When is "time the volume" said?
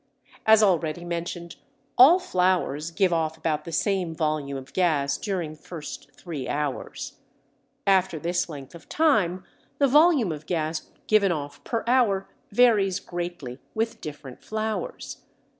8.89-10.31